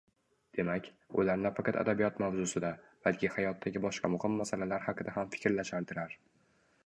Demak, 0.59 0.87
ular 1.23 1.35
nafaqat 1.41 1.77
adabiyot 1.81 2.17
mavzusida, 2.23 2.71
balki 3.07 3.31
hayotdagi 3.35 3.83
boshqa 3.85 4.13
muhim 4.15 4.41
masalalar 4.45 4.87
haqida 4.89 5.17
ham 5.19 5.29
fikrlashardilar 5.35 6.19